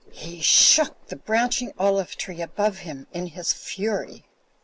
He 0.13 0.41
shook 0.41 1.09
the 1.09 1.15
branching 1.15 1.73
olive 1.77 2.15
tree 2.15 2.41
above 2.41 2.79
him 2.79 3.05
in 3.11 3.27
his 3.27 3.53
fury. 3.53 4.25